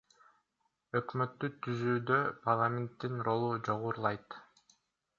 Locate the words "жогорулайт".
3.71-4.43